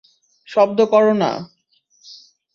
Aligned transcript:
শব্দ 0.47 0.79
কর 0.91 1.05
না। 1.13 1.31